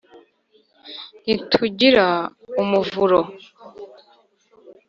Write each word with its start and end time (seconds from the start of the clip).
ntitugira 1.23 2.07
umuvuro 2.61 3.19